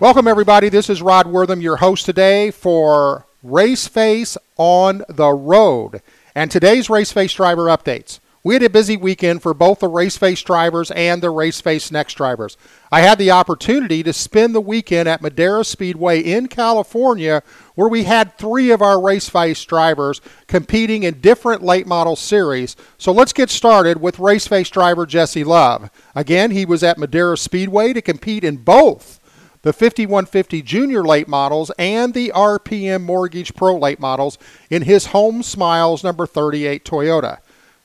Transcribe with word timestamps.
Welcome, 0.00 0.26
everybody. 0.26 0.70
This 0.70 0.88
is 0.88 1.02
Rod 1.02 1.26
Wortham, 1.26 1.60
your 1.60 1.76
host 1.76 2.06
today 2.06 2.50
for 2.50 3.26
Race 3.42 3.86
Face 3.86 4.38
on 4.56 5.04
the 5.10 5.28
Road. 5.28 6.00
And 6.34 6.50
today's 6.50 6.88
Race 6.88 7.12
Face 7.12 7.34
driver 7.34 7.66
updates. 7.66 8.18
We 8.42 8.54
had 8.54 8.62
a 8.62 8.70
busy 8.70 8.96
weekend 8.96 9.42
for 9.42 9.52
both 9.52 9.80
the 9.80 9.88
Race 9.88 10.16
Face 10.16 10.40
drivers 10.40 10.90
and 10.92 11.22
the 11.22 11.28
Race 11.28 11.60
Face 11.60 11.92
Next 11.92 12.14
drivers. 12.14 12.56
I 12.90 13.02
had 13.02 13.18
the 13.18 13.30
opportunity 13.30 14.02
to 14.02 14.14
spend 14.14 14.54
the 14.54 14.62
weekend 14.62 15.06
at 15.06 15.20
Madera 15.20 15.66
Speedway 15.66 16.20
in 16.20 16.48
California, 16.48 17.42
where 17.74 17.90
we 17.90 18.04
had 18.04 18.38
three 18.38 18.70
of 18.70 18.80
our 18.80 18.98
Race 18.98 19.28
Face 19.28 19.62
drivers 19.66 20.22
competing 20.46 21.02
in 21.02 21.20
different 21.20 21.62
late 21.62 21.86
model 21.86 22.16
series. 22.16 22.74
So 22.96 23.12
let's 23.12 23.34
get 23.34 23.50
started 23.50 24.00
with 24.00 24.18
Race 24.18 24.46
Face 24.46 24.70
driver 24.70 25.04
Jesse 25.04 25.44
Love. 25.44 25.90
Again, 26.14 26.52
he 26.52 26.64
was 26.64 26.82
at 26.82 26.96
Madera 26.96 27.36
Speedway 27.36 27.92
to 27.92 28.00
compete 28.00 28.44
in 28.44 28.56
both 28.56 29.19
the 29.62 29.72
5150 29.72 30.62
Junior 30.62 31.04
late 31.04 31.28
models 31.28 31.70
and 31.78 32.14
the 32.14 32.32
RPM 32.34 33.02
Mortgage 33.02 33.54
Pro 33.54 33.76
late 33.76 34.00
models 34.00 34.38
in 34.70 34.82
his 34.82 35.06
home 35.06 35.42
Smiles 35.42 36.02
number 36.02 36.26
38 36.26 36.84
Toyota. 36.84 37.38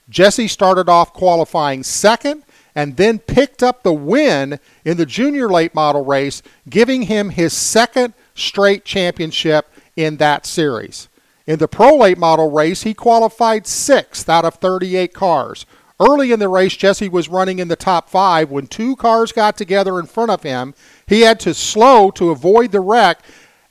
Jesse 0.10 0.48
started 0.48 0.88
off 0.88 1.14
qualifying 1.14 1.84
second 1.84 2.44
and 2.76 2.98
then 2.98 3.20
picked 3.20 3.64
up 3.64 3.84
the 3.84 3.94
win 3.94 4.60
in 4.84 4.98
the 4.98 5.06
junior 5.06 5.50
late 5.50 5.74
model 5.74 6.04
race, 6.06 6.42
giving 6.70 7.04
him 7.04 7.30
his 7.30 7.54
second 7.54 8.14
straight 8.36 8.86
championship 8.86 9.70
in 9.96 10.18
that 10.18 10.46
series. 10.46 11.08
In 11.48 11.60
the 11.60 11.68
pro 11.68 11.96
late 11.96 12.18
model 12.18 12.52
race, 12.52 12.84
he 12.84 12.94
qualified 12.94 13.68
sixth 13.68 14.28
out 14.30 14.46
of 14.46 14.56
38 14.56 15.14
cars. 15.14 15.66
Early 16.00 16.32
in 16.34 16.40
the 16.40 16.50
race, 16.50 16.76
Jesse 16.76 17.08
was 17.08 17.30
running 17.30 17.60
in 17.60 17.70
the 17.70 17.78
top 17.78 18.10
five 18.10 18.52
when 18.52 18.68
two 18.68 18.96
cars 18.98 19.32
got 19.32 19.56
together 19.56 19.98
in 20.00 20.08
front 20.08 20.32
of 20.32 20.44
him. 20.44 20.74
He 21.08 21.22
had 21.22 21.40
to 21.42 21.54
slow 21.54 22.12
to 22.12 22.32
avoid 22.32 22.72
the 22.72 22.82
wreck 22.82 23.20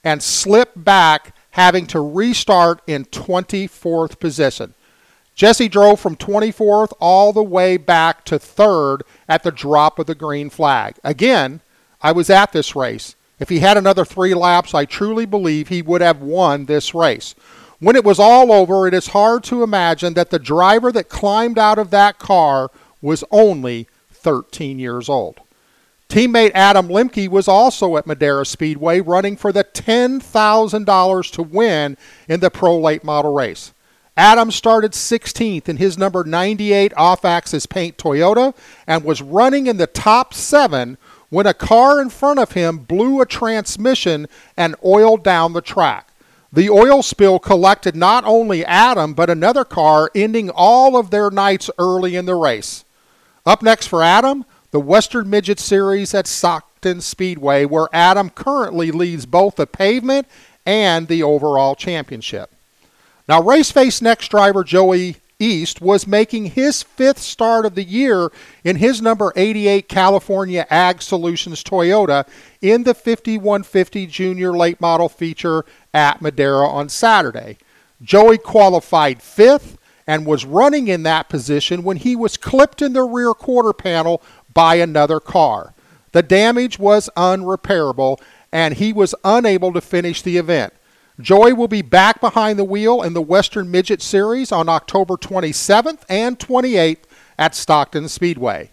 and 0.02 0.22
slip 0.22 0.72
back, 0.74 1.34
having 1.50 1.86
to 1.88 2.00
restart 2.00 2.80
in 2.86 3.04
24th 3.06 4.18
position. 4.18 4.74
Jesse 5.34 5.68
drove 5.68 6.00
from 6.00 6.16
24th 6.16 6.92
all 7.00 7.32
the 7.32 7.42
way 7.42 7.76
back 7.76 8.24
to 8.24 8.38
third 8.38 9.02
at 9.28 9.42
the 9.42 9.50
drop 9.50 9.98
of 9.98 10.06
the 10.06 10.14
green 10.14 10.48
flag. 10.48 10.96
Again, 11.04 11.60
I 12.00 12.12
was 12.12 12.30
at 12.30 12.52
this 12.52 12.76
race. 12.76 13.16
If 13.38 13.48
he 13.48 13.58
had 13.58 13.76
another 13.76 14.04
three 14.04 14.32
laps, 14.32 14.74
I 14.74 14.84
truly 14.84 15.26
believe 15.26 15.68
he 15.68 15.82
would 15.82 16.00
have 16.00 16.22
won 16.22 16.66
this 16.66 16.94
race. 16.94 17.34
When 17.80 17.96
it 17.96 18.04
was 18.04 18.18
all 18.18 18.52
over, 18.52 18.86
it 18.86 18.94
is 18.94 19.08
hard 19.08 19.44
to 19.44 19.62
imagine 19.62 20.14
that 20.14 20.30
the 20.30 20.38
driver 20.38 20.92
that 20.92 21.08
climbed 21.08 21.58
out 21.58 21.78
of 21.78 21.90
that 21.90 22.18
car 22.18 22.70
was 23.00 23.24
only 23.30 23.88
13 24.10 24.78
years 24.78 25.08
old. 25.08 25.40
Teammate 26.08 26.52
Adam 26.54 26.88
Lemke 26.88 27.28
was 27.28 27.48
also 27.48 27.96
at 27.96 28.06
Madera 28.06 28.46
Speedway 28.46 29.00
running 29.00 29.36
for 29.36 29.52
the 29.52 29.64
$10,000 29.64 31.32
to 31.32 31.42
win 31.42 31.96
in 32.28 32.40
the 32.40 32.50
Pro 32.50 32.78
Late 32.78 33.02
Model 33.02 33.34
race. 33.34 33.72
Adam 34.16 34.50
started 34.50 34.92
16th 34.92 35.68
in 35.68 35.76
his 35.76 35.98
number 35.98 36.22
98 36.22 36.92
off 36.96 37.24
axis 37.24 37.66
paint 37.66 37.98
Toyota 37.98 38.54
and 38.86 39.02
was 39.02 39.20
running 39.20 39.66
in 39.66 39.76
the 39.76 39.88
top 39.88 40.32
seven 40.32 40.96
when 41.30 41.46
a 41.46 41.54
car 41.54 42.00
in 42.00 42.10
front 42.10 42.38
of 42.38 42.52
him 42.52 42.78
blew 42.78 43.20
a 43.20 43.26
transmission 43.26 44.28
and 44.56 44.76
oiled 44.84 45.24
down 45.24 45.52
the 45.52 45.60
track. 45.60 46.13
The 46.54 46.70
oil 46.70 47.02
spill 47.02 47.40
collected 47.40 47.96
not 47.96 48.24
only 48.24 48.64
Adam 48.64 49.12
but 49.12 49.28
another 49.28 49.64
car, 49.64 50.08
ending 50.14 50.50
all 50.50 50.96
of 50.96 51.10
their 51.10 51.28
nights 51.28 51.68
early 51.80 52.14
in 52.14 52.26
the 52.26 52.36
race. 52.36 52.84
Up 53.44 53.60
next 53.60 53.88
for 53.88 54.04
Adam, 54.04 54.44
the 54.70 54.78
Western 54.78 55.28
Midget 55.28 55.58
Series 55.58 56.14
at 56.14 56.28
Stockton 56.28 57.00
Speedway, 57.00 57.64
where 57.64 57.88
Adam 57.92 58.30
currently 58.30 58.92
leads 58.92 59.26
both 59.26 59.56
the 59.56 59.66
pavement 59.66 60.28
and 60.64 61.08
the 61.08 61.24
overall 61.24 61.74
championship. 61.74 62.52
Now, 63.28 63.42
race 63.42 63.72
face 63.72 64.00
next 64.00 64.28
driver 64.28 64.62
Joey 64.62 65.16
Iest 65.44 65.80
was 65.80 66.06
making 66.06 66.46
his 66.46 66.82
fifth 66.82 67.18
start 67.20 67.66
of 67.66 67.74
the 67.74 67.84
year 67.84 68.30
in 68.62 68.76
his 68.76 69.02
number 69.02 69.32
88 69.36 69.88
California 69.88 70.66
Ag 70.70 71.02
Solutions 71.02 71.62
Toyota 71.62 72.26
in 72.62 72.84
the 72.84 72.94
5150 72.94 74.06
Junior 74.06 74.56
Late 74.56 74.80
Model 74.80 75.08
feature 75.08 75.64
at 75.92 76.22
Madera 76.22 76.66
on 76.66 76.88
Saturday. 76.88 77.58
Joey 78.02 78.38
qualified 78.38 79.22
fifth 79.22 79.76
and 80.06 80.26
was 80.26 80.44
running 80.44 80.88
in 80.88 81.02
that 81.02 81.28
position 81.28 81.82
when 81.82 81.98
he 81.98 82.16
was 82.16 82.36
clipped 82.36 82.82
in 82.82 82.92
the 82.92 83.02
rear 83.02 83.34
quarter 83.34 83.72
panel 83.72 84.22
by 84.52 84.76
another 84.76 85.20
car. 85.20 85.74
The 86.12 86.22
damage 86.22 86.78
was 86.78 87.10
unrepairable 87.16 88.20
and 88.52 88.74
he 88.74 88.92
was 88.92 89.14
unable 89.24 89.72
to 89.72 89.80
finish 89.80 90.22
the 90.22 90.36
event. 90.36 90.72
Joey 91.20 91.52
will 91.52 91.68
be 91.68 91.82
back 91.82 92.20
behind 92.20 92.58
the 92.58 92.64
wheel 92.64 93.00
in 93.02 93.14
the 93.14 93.22
Western 93.22 93.70
Midget 93.70 94.02
Series 94.02 94.50
on 94.50 94.68
October 94.68 95.14
27th 95.14 96.02
and 96.08 96.38
28th 96.38 97.04
at 97.38 97.54
Stockton 97.54 98.08
Speedway. 98.08 98.72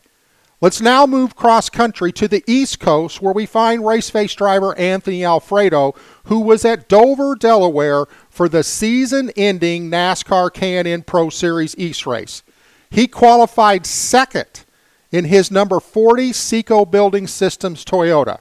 Let's 0.59 0.81
now 0.81 1.05
move 1.05 1.35
cross 1.35 1.69
country 1.69 2.11
to 2.13 2.27
the 2.27 2.43
East 2.47 2.79
Coast 2.79 3.21
where 3.21 3.33
we 3.33 3.45
find 3.45 3.81
raceface 3.81 4.35
driver 4.35 4.77
Anthony 4.77 5.23
Alfredo, 5.23 5.93
who 6.25 6.39
was 6.39 6.65
at 6.65 6.87
Dover, 6.87 7.35
Delaware 7.35 8.05
for 8.29 8.49
the 8.49 8.63
season-ending 8.63 9.89
NASCAR 9.89 10.53
K&N 10.53 11.01
Pro 11.03 11.29
Series 11.29 11.75
East 11.77 12.05
race. 12.05 12.43
He 12.89 13.07
qualified 13.07 13.85
second 13.85 14.65
in 15.11 15.25
his 15.25 15.51
number 15.51 15.79
40 15.79 16.31
Ceco 16.31 16.89
Building 16.89 17.27
Systems 17.27 17.83
Toyota. 17.85 18.39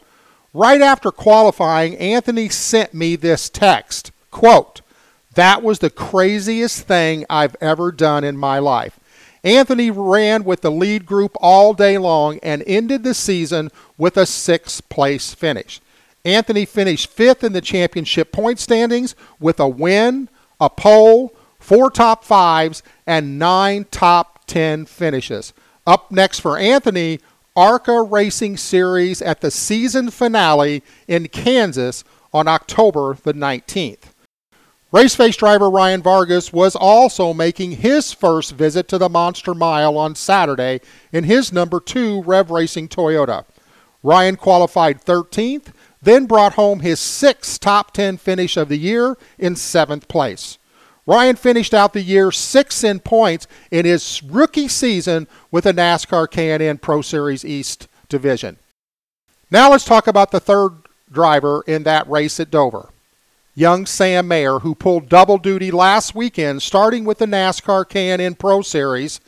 Right 0.53 0.81
after 0.81 1.11
qualifying, 1.12 1.97
Anthony 1.97 2.49
sent 2.49 2.93
me 2.93 3.16
this 3.16 3.49
text. 3.49 4.11
Quote, 4.31 4.81
that 5.34 5.62
was 5.62 5.78
the 5.78 5.91
craziest 5.91 6.87
thing 6.87 7.25
I've 7.31 7.56
ever 7.61 7.93
done 7.93 8.25
in 8.25 8.37
my 8.37 8.59
life. 8.59 8.99
Anthony 9.44 9.91
ran 9.91 10.44
with 10.44 10.60
the 10.60 10.71
lead 10.72 11.06
group 11.06 11.37
all 11.41 11.72
day 11.72 11.97
long 11.99 12.39
and 12.43 12.65
ended 12.66 13.05
the 13.05 13.15
season 13.15 13.71
with 13.97 14.16
a 14.16 14.27
sixth 14.27 14.87
place 14.89 15.33
finish. 15.33 15.81
Anthony 16.25 16.65
finished 16.65 17.09
fifth 17.09 17.44
in 17.44 17.53
the 17.53 17.60
championship 17.60 18.33
point 18.33 18.59
standings 18.59 19.15
with 19.39 19.59
a 19.60 19.69
win, 19.69 20.28
a 20.60 20.69
pole, 20.69 21.34
four 21.59 21.91
top 21.91 22.25
fives, 22.25 22.83
and 23.06 23.39
nine 23.39 23.87
top 23.91 24.44
ten 24.47 24.84
finishes. 24.84 25.55
Up 25.87 26.10
next 26.12 26.41
for 26.41 26.59
Anthony 26.59 27.21
ARCA 27.60 28.00
Racing 28.00 28.56
Series 28.56 29.21
at 29.21 29.43
the 29.43 29.50
season 29.50 30.10
finale 30.10 30.82
in 31.06 31.28
Kansas 31.28 32.04
on 32.32 32.48
October 32.48 33.19
the 33.22 33.34
19th. 33.34 34.15
Raceface 34.94 35.37
driver 35.37 35.69
Ryan 35.69 36.00
Vargas 36.00 36.54
was 36.54 36.75
also 36.75 37.34
making 37.34 37.72
his 37.72 38.15
first 38.15 38.53
visit 38.53 38.88
to 38.88 38.97
the 38.97 39.10
Monster 39.10 39.53
Mile 39.53 39.98
on 39.98 40.15
Saturday 40.15 40.81
in 41.12 41.25
his 41.25 41.53
number 41.53 41.81
2 41.81 42.22
Rev 42.22 42.50
Racing 42.50 42.88
Toyota. 42.88 43.44
Ryan 44.03 44.37
qualified 44.37 45.04
13th, 45.04 45.75
then 46.00 46.25
brought 46.25 46.54
home 46.54 46.81
his 46.81 46.98
sixth 46.98 47.60
top 47.60 47.92
10 47.92 48.16
finish 48.16 48.56
of 48.56 48.71
the 48.71 48.78
year 48.78 49.19
in 49.38 49.54
seventh 49.54 50.09
place. 50.09 50.56
Ryan 51.06 51.37
finished 51.37 51.75
out 51.75 51.93
the 51.93 52.03
year 52.03 52.31
sixth 52.31 52.84
in 52.84 53.00
points 53.00 53.47
in 53.71 53.84
his 53.84 54.22
rookie 54.22 54.69
season 54.69 55.27
with 55.50 55.65
the 55.65 55.72
NASCAR 55.72 56.31
K&N 56.31 56.78
Pro 56.78 57.03
Series 57.03 57.44
East 57.44 57.88
division. 58.09 58.59
Now 59.51 59.71
let's 59.71 59.84
talk 59.84 60.07
about 60.07 60.30
the 60.30 60.41
third 60.41 60.72
driver 61.10 61.63
in 61.66 61.83
that 61.84 62.09
race 62.09 62.39
at 62.39 62.51
Dover. 62.51 62.91
Young 63.54 63.84
Sam 63.84 64.28
Mayer, 64.28 64.60
who 64.60 64.75
pulled 64.75 65.09
double 65.09 65.36
duty 65.36 65.71
last 65.71 66.15
weekend, 66.15 66.63
starting 66.63 67.04
with 67.04 67.19
the 67.19 67.27
NASCAR 67.27 67.89
K&N 67.89 68.34
Pro 68.36 68.63
Series, 68.63 69.21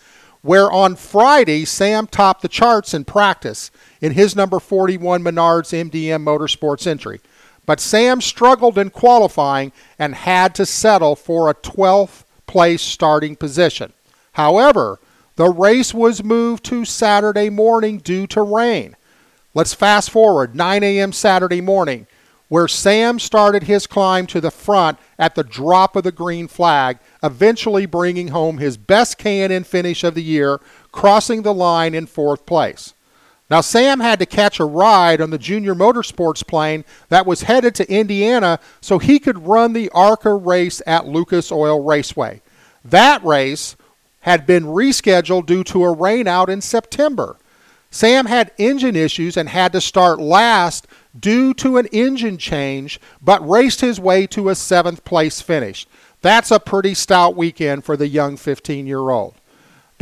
where 0.42 0.70
on 0.70 0.96
Friday 0.96 1.64
Sam 1.64 2.06
topped 2.06 2.42
the 2.42 2.48
charts 2.48 2.94
in 2.94 3.04
practice 3.04 3.70
in 4.00 4.12
his 4.12 4.36
number 4.36 4.60
41 4.60 5.22
Menards 5.22 5.90
MDM 5.90 6.22
Motorsports 6.22 6.86
entry. 6.86 7.20
But 7.64 7.80
Sam 7.80 8.20
struggled 8.20 8.76
in 8.76 8.90
qualifying 8.90 9.72
and 9.98 10.14
had 10.14 10.54
to 10.56 10.66
settle 10.66 11.14
for 11.14 11.48
a 11.48 11.54
12th 11.54 12.24
place 12.46 12.82
starting 12.82 13.36
position. 13.36 13.92
However, 14.32 14.98
the 15.36 15.48
race 15.48 15.94
was 15.94 16.24
moved 16.24 16.64
to 16.64 16.84
Saturday 16.84 17.50
morning 17.50 17.98
due 17.98 18.26
to 18.28 18.42
rain. 18.42 18.96
Let's 19.54 19.74
fast 19.74 20.10
forward 20.10 20.54
9 20.54 20.82
a.m. 20.82 21.12
Saturday 21.12 21.60
morning, 21.60 22.06
where 22.48 22.68
Sam 22.68 23.18
started 23.18 23.62
his 23.62 23.86
climb 23.86 24.26
to 24.28 24.40
the 24.40 24.50
front 24.50 24.98
at 25.18 25.34
the 25.34 25.44
drop 25.44 25.94
of 25.96 26.04
the 26.04 26.12
green 26.12 26.48
flag, 26.48 26.98
eventually 27.22 27.86
bringing 27.86 28.28
home 28.28 28.58
his 28.58 28.76
best 28.76 29.18
K&N 29.18 29.64
finish 29.64 30.04
of 30.04 30.14
the 30.14 30.22
year, 30.22 30.60
crossing 30.90 31.42
the 31.42 31.54
line 31.54 31.94
in 31.94 32.06
fourth 32.06 32.44
place. 32.44 32.92
Now, 33.52 33.60
Sam 33.60 34.00
had 34.00 34.18
to 34.20 34.24
catch 34.24 34.60
a 34.60 34.64
ride 34.64 35.20
on 35.20 35.28
the 35.28 35.36
junior 35.36 35.74
motorsports 35.74 36.42
plane 36.46 36.86
that 37.10 37.26
was 37.26 37.42
headed 37.42 37.74
to 37.74 37.92
Indiana 37.92 38.58
so 38.80 38.98
he 38.98 39.18
could 39.18 39.46
run 39.46 39.74
the 39.74 39.90
ARCA 39.90 40.32
race 40.32 40.80
at 40.86 41.06
Lucas 41.06 41.52
Oil 41.52 41.82
Raceway. 41.84 42.40
That 42.82 43.22
race 43.22 43.76
had 44.20 44.46
been 44.46 44.64
rescheduled 44.64 45.44
due 45.44 45.64
to 45.64 45.84
a 45.84 45.94
rainout 45.94 46.48
in 46.48 46.62
September. 46.62 47.36
Sam 47.90 48.24
had 48.24 48.52
engine 48.56 48.96
issues 48.96 49.36
and 49.36 49.50
had 49.50 49.74
to 49.74 49.82
start 49.82 50.18
last 50.18 50.86
due 51.20 51.52
to 51.52 51.76
an 51.76 51.88
engine 51.92 52.38
change, 52.38 52.98
but 53.20 53.46
raced 53.46 53.82
his 53.82 54.00
way 54.00 54.26
to 54.28 54.48
a 54.48 54.54
seventh 54.54 55.04
place 55.04 55.42
finish. 55.42 55.86
That's 56.22 56.50
a 56.50 56.58
pretty 56.58 56.94
stout 56.94 57.36
weekend 57.36 57.84
for 57.84 57.98
the 57.98 58.08
young 58.08 58.38
15 58.38 58.86
year 58.86 59.10
old. 59.10 59.34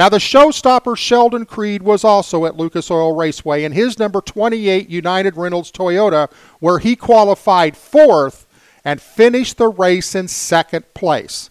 Now, 0.00 0.08
the 0.08 0.17
showstopper 0.17 0.97
Sheldon 0.97 1.44
Creed 1.44 1.82
was 1.82 2.05
also 2.05 2.47
at 2.47 2.56
Lucas 2.56 2.91
Oil 2.91 3.14
Raceway 3.14 3.64
in 3.64 3.73
his 3.73 3.99
number 3.99 4.23
28 4.23 4.88
United 4.88 5.37
Rentals 5.37 5.70
Toyota, 5.70 6.32
where 6.58 6.79
he 6.79 6.97
qualified 6.97 7.76
fourth 7.76 8.47
and 8.82 9.02
finished 9.02 9.58
the 9.58 9.69
race 9.69 10.14
in 10.14 10.26
second 10.26 10.94
place. 10.94 11.50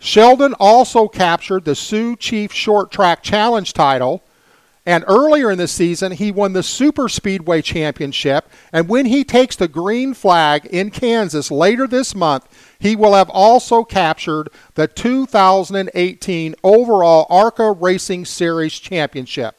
Sheldon 0.00 0.54
also 0.58 1.06
captured 1.06 1.64
the 1.64 1.76
Sioux 1.76 2.16
Chief 2.16 2.52
Short 2.52 2.90
Track 2.90 3.22
Challenge 3.22 3.72
title. 3.72 4.24
And 4.84 5.04
earlier 5.06 5.48
in 5.52 5.58
the 5.58 5.68
season, 5.68 6.10
he 6.10 6.32
won 6.32 6.54
the 6.54 6.64
Super 6.64 7.08
Speedway 7.08 7.62
Championship. 7.62 8.48
And 8.72 8.88
when 8.88 9.06
he 9.06 9.22
takes 9.22 9.54
the 9.54 9.68
green 9.68 10.12
flag 10.12 10.66
in 10.66 10.90
Kansas 10.90 11.52
later 11.52 11.86
this 11.86 12.16
month, 12.16 12.48
he 12.80 12.96
will 12.96 13.14
have 13.14 13.30
also 13.30 13.84
captured 13.84 14.48
the 14.74 14.88
2018 14.88 16.54
overall 16.64 17.26
ARCA 17.30 17.70
Racing 17.70 18.24
Series 18.24 18.78
Championship. 18.78 19.54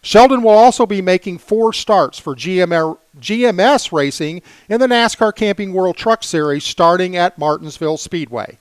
Sheldon 0.00 0.42
will 0.42 0.52
also 0.52 0.86
be 0.86 1.02
making 1.02 1.38
four 1.38 1.72
starts 1.72 2.18
for 2.18 2.36
GMS 2.36 3.92
Racing 3.92 4.42
in 4.68 4.80
the 4.80 4.86
NASCAR 4.86 5.34
Camping 5.34 5.72
World 5.72 5.96
Truck 5.96 6.22
Series 6.22 6.62
starting 6.62 7.16
at 7.16 7.38
Martinsville 7.38 7.96
Speedway. 7.96 8.58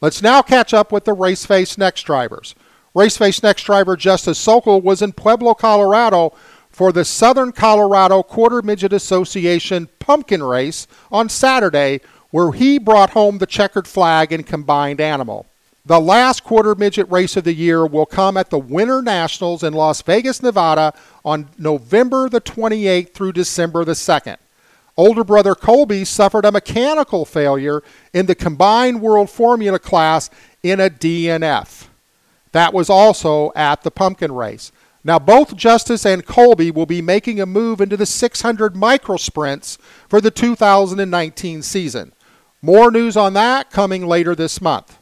Let's 0.00 0.22
now 0.22 0.42
catch 0.42 0.72
up 0.74 0.92
with 0.92 1.04
the 1.04 1.16
Raceface 1.16 1.78
Next 1.78 2.02
drivers. 2.02 2.54
Raceface 2.94 3.42
Next 3.42 3.62
driver 3.62 3.96
Justice 3.96 4.38
Sokol 4.38 4.82
was 4.82 5.00
in 5.00 5.12
Pueblo, 5.12 5.54
Colorado 5.54 6.34
for 6.68 6.92
the 6.92 7.04
Southern 7.04 7.52
Colorado 7.52 8.22
Quarter 8.22 8.62
Midget 8.62 8.92
Association 8.92 9.88
Pumpkin 9.98 10.42
Race 10.42 10.86
on 11.10 11.28
Saturday, 11.28 12.00
where 12.32 12.50
he 12.50 12.78
brought 12.78 13.10
home 13.10 13.38
the 13.38 13.46
checkered 13.46 13.86
flag 13.86 14.32
in 14.32 14.42
combined 14.42 15.00
animal. 15.00 15.46
The 15.84 16.00
last 16.00 16.42
quarter 16.44 16.74
midget 16.74 17.10
race 17.10 17.36
of 17.36 17.44
the 17.44 17.54
year 17.54 17.86
will 17.86 18.06
come 18.06 18.36
at 18.36 18.50
the 18.50 18.58
Winter 18.58 19.02
Nationals 19.02 19.62
in 19.62 19.72
Las 19.74 20.00
Vegas, 20.02 20.42
Nevada 20.42 20.94
on 21.24 21.50
November 21.58 22.28
the 22.28 22.40
28th 22.40 23.12
through 23.12 23.32
December 23.32 23.84
the 23.84 23.92
2nd. 23.92 24.36
Older 24.96 25.24
brother 25.24 25.54
Colby 25.54 26.04
suffered 26.04 26.44
a 26.44 26.52
mechanical 26.52 27.24
failure 27.24 27.82
in 28.12 28.26
the 28.26 28.34
combined 28.34 29.00
world 29.00 29.30
formula 29.30 29.78
class 29.78 30.30
in 30.62 30.80
a 30.80 30.90
DNF. 30.90 31.88
That 32.52 32.72
was 32.72 32.88
also 32.88 33.52
at 33.54 33.82
the 33.82 33.90
pumpkin 33.90 34.32
race. 34.32 34.70
Now, 35.04 35.18
both 35.18 35.56
Justice 35.56 36.06
and 36.06 36.24
Colby 36.24 36.70
will 36.70 36.86
be 36.86 37.02
making 37.02 37.40
a 37.40 37.46
move 37.46 37.80
into 37.80 37.96
the 37.96 38.06
600 38.06 38.76
micro 38.76 39.16
sprints 39.16 39.78
for 40.08 40.20
the 40.20 40.30
2019 40.30 41.62
season. 41.62 42.12
More 42.62 42.92
news 42.92 43.16
on 43.16 43.32
that 43.32 43.70
coming 43.70 44.06
later 44.06 44.36
this 44.36 44.60
month. 44.60 44.98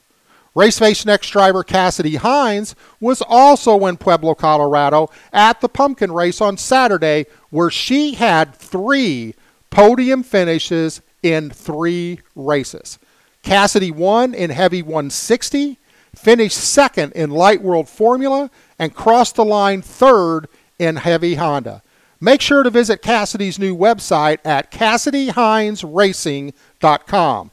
Raceface 0.56 1.04
Next 1.04 1.28
driver 1.28 1.62
Cassidy 1.62 2.16
Hines 2.16 2.74
was 2.98 3.22
also 3.22 3.86
in 3.86 3.98
Pueblo, 3.98 4.34
Colorado 4.34 5.10
at 5.32 5.60
the 5.60 5.68
pumpkin 5.68 6.10
race 6.10 6.40
on 6.40 6.56
Saturday, 6.56 7.26
where 7.50 7.70
she 7.70 8.14
had 8.14 8.54
three 8.54 9.34
podium 9.68 10.22
finishes 10.22 11.02
in 11.22 11.50
three 11.50 12.20
races. 12.34 12.98
Cassidy 13.42 13.90
won 13.90 14.34
in 14.34 14.50
Heavy 14.50 14.82
160, 14.82 15.78
finished 16.14 16.56
second 16.56 17.12
in 17.12 17.30
Light 17.30 17.62
World 17.62 17.88
Formula, 17.88 18.50
and 18.78 18.94
crossed 18.94 19.36
the 19.36 19.44
line 19.44 19.82
third 19.82 20.48
in 20.78 20.96
Heavy 20.96 21.34
Honda. 21.36 21.82
Make 22.20 22.40
sure 22.40 22.62
to 22.62 22.70
visit 22.70 23.02
Cassidy's 23.02 23.58
new 23.58 23.76
website 23.76 24.38
at 24.44 24.70
CassidyHinesRacing.com. 24.70 27.50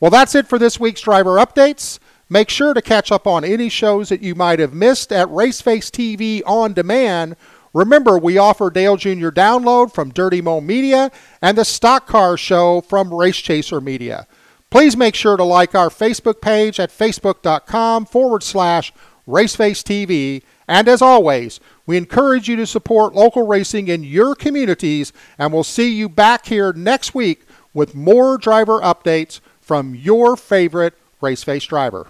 Well, 0.00 0.10
that's 0.10 0.34
it 0.34 0.46
for 0.46 0.58
this 0.58 0.80
week's 0.80 1.00
driver 1.00 1.36
updates. 1.36 1.98
Make 2.28 2.50
sure 2.50 2.74
to 2.74 2.82
catch 2.82 3.10
up 3.10 3.26
on 3.26 3.44
any 3.44 3.68
shows 3.68 4.10
that 4.10 4.22
you 4.22 4.34
might 4.34 4.58
have 4.58 4.74
missed 4.74 5.12
at 5.12 5.28
Raceface 5.28 5.90
TV 5.90 6.42
on 6.46 6.72
demand 6.72 7.36
Remember, 7.74 8.18
we 8.18 8.38
offer 8.38 8.70
Dale 8.70 8.96
Jr. 8.96 9.28
Download 9.28 9.92
from 9.92 10.10
Dirty 10.10 10.40
Mo 10.40 10.60
Media 10.60 11.10
and 11.42 11.56
the 11.56 11.64
Stock 11.64 12.06
Car 12.06 12.36
Show 12.36 12.80
from 12.80 13.12
Race 13.12 13.36
Chaser 13.36 13.80
Media. 13.80 14.26
Please 14.70 14.96
make 14.96 15.14
sure 15.14 15.36
to 15.36 15.44
like 15.44 15.74
our 15.74 15.88
Facebook 15.88 16.40
page 16.40 16.80
at 16.80 16.90
facebook.com 16.90 18.06
forward 18.06 18.42
slash 18.42 18.92
Raceface 19.26 19.82
TV. 19.82 20.42
And 20.66 20.88
as 20.88 21.00
always, 21.00 21.60
we 21.88 21.96
encourage 21.96 22.48
you 22.48 22.56
to 22.56 22.66
support 22.66 23.14
local 23.14 23.46
racing 23.46 23.88
in 23.88 24.04
your 24.04 24.34
communities, 24.34 25.10
and 25.38 25.54
we'll 25.54 25.64
see 25.64 25.90
you 25.90 26.06
back 26.06 26.44
here 26.44 26.74
next 26.74 27.14
week 27.14 27.46
with 27.72 27.94
more 27.94 28.36
driver 28.36 28.78
updates 28.80 29.40
from 29.58 29.94
your 29.94 30.36
favorite 30.36 30.92
race 31.22 31.42
face 31.42 31.64
driver. 31.64 32.06